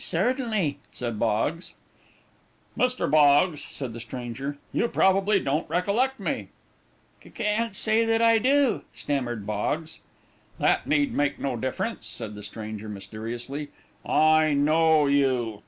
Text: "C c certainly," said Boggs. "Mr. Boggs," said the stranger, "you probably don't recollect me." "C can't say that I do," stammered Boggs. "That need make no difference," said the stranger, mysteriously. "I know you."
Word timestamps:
"C 0.01 0.03
c 0.03 0.17
certainly," 0.17 0.79
said 0.91 1.19
Boggs. 1.19 1.75
"Mr. 2.75 3.07
Boggs," 3.07 3.63
said 3.63 3.93
the 3.93 3.99
stranger, 3.99 4.57
"you 4.73 4.87
probably 4.87 5.39
don't 5.39 5.69
recollect 5.69 6.19
me." 6.19 6.47
"C 7.21 7.29
can't 7.29 7.75
say 7.75 8.03
that 8.05 8.19
I 8.19 8.39
do," 8.39 8.81
stammered 8.95 9.45
Boggs. 9.45 9.99
"That 10.57 10.87
need 10.87 11.13
make 11.13 11.37
no 11.37 11.55
difference," 11.55 12.07
said 12.07 12.33
the 12.33 12.41
stranger, 12.41 12.89
mysteriously. 12.89 13.69
"I 14.03 14.53
know 14.55 15.05
you." 15.05 15.59